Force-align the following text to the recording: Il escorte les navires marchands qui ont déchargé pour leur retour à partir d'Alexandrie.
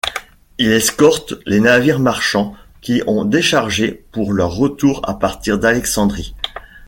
Il 0.57 0.71
escorte 0.71 1.35
les 1.45 1.59
navires 1.59 1.99
marchands 1.99 2.55
qui 2.81 3.03
ont 3.05 3.23
déchargé 3.23 4.03
pour 4.11 4.33
leur 4.33 4.49
retour 4.49 5.07
à 5.07 5.13
partir 5.19 5.59
d'Alexandrie. 5.59 6.33